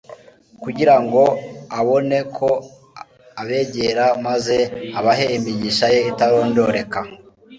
[0.63, 1.23] kugira ngo
[1.79, 2.49] abone uko
[3.41, 4.57] abegera maze
[4.99, 6.99] abahe imigisha ye itarondoreka.